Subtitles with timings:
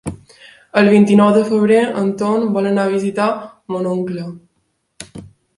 [0.79, 3.29] El vint-i-nou de febrer en Ton vol anar a visitar
[3.75, 4.29] mon oncle.